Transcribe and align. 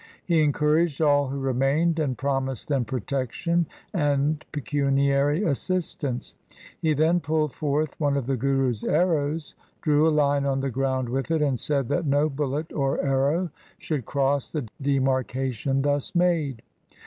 He 0.25 0.41
encouraged 0.41 0.99
all 0.99 1.27
who 1.27 1.39
remained, 1.39 1.99
and 1.99 2.17
promised 2.17 2.67
them 2.69 2.85
protection 2.85 3.67
and 3.93 4.43
pecuniary 4.51 5.43
assistance. 5.43 6.33
He 6.81 6.95
then 6.95 7.19
pulled 7.19 7.51
forth 7.53 7.99
one 7.99 8.17
of 8.17 8.25
the 8.25 8.35
Guru's 8.35 8.83
arrows, 8.83 9.53
drew 9.83 10.07
a 10.09 10.09
line 10.09 10.43
on 10.47 10.61
the 10.61 10.71
ground 10.71 11.07
with 11.07 11.29
it, 11.29 11.43
and 11.43 11.59
said 11.59 11.87
that 11.89 12.07
no 12.07 12.29
bullet 12.29 12.73
or 12.73 12.99
arrow 12.99 13.51
should 13.77 14.07
cross 14.07 14.49
the 14.49 14.67
demarcation 14.81 15.83
thus 15.83 16.15
made. 16.15 16.63